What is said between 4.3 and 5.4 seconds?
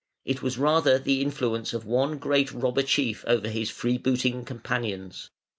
companions.